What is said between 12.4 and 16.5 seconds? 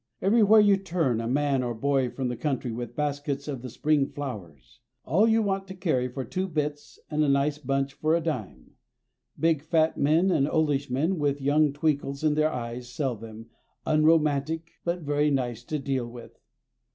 eyes sell them, unromantic, but very nice to deal with.